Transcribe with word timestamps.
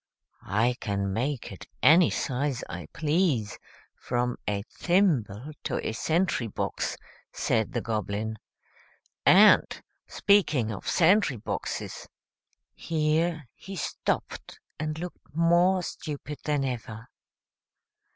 "I 0.47 0.77
can 0.79 1.13
make 1.13 1.51
it 1.51 1.67
any 1.83 2.09
size 2.09 2.63
I 2.67 2.87
please, 2.91 3.59
from 3.99 4.37
a 4.47 4.63
thimble 4.63 5.51
to 5.65 5.77
a 5.87 5.91
sentry 5.91 6.47
box," 6.47 6.97
said 7.31 7.73
the 7.73 7.81
Goblin. 7.81 8.37
"And, 9.27 9.65
speaking 10.07 10.71
of 10.71 10.87
sentry 10.89 11.37
boxes" 11.37 12.07
here 12.73 13.47
he 13.53 13.75
stopped 13.75 14.59
and 14.79 14.97
looked 14.97 15.35
more 15.35 15.83
stupid 15.83 16.39
than 16.45 16.65
ever. 16.65 17.07